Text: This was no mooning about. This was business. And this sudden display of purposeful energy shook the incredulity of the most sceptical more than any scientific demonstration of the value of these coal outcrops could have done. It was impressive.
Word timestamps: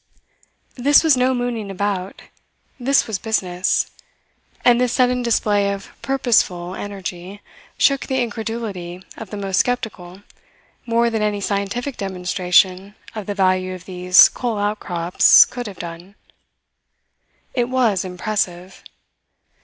This 0.77 1.03
was 1.03 1.15
no 1.15 1.31
mooning 1.35 1.69
about. 1.69 2.23
This 2.79 3.05
was 3.05 3.19
business. 3.19 3.91
And 4.65 4.81
this 4.81 4.91
sudden 4.93 5.21
display 5.21 5.71
of 5.71 5.91
purposeful 6.01 6.73
energy 6.73 7.39
shook 7.77 8.07
the 8.07 8.19
incredulity 8.19 9.03
of 9.15 9.29
the 9.29 9.37
most 9.37 9.63
sceptical 9.63 10.23
more 10.87 11.11
than 11.11 11.21
any 11.21 11.39
scientific 11.39 11.97
demonstration 11.97 12.95
of 13.13 13.27
the 13.27 13.35
value 13.35 13.75
of 13.75 13.85
these 13.85 14.27
coal 14.27 14.57
outcrops 14.57 15.45
could 15.45 15.67
have 15.67 15.77
done. 15.77 16.15
It 17.53 17.69
was 17.69 18.03
impressive. 18.03 18.83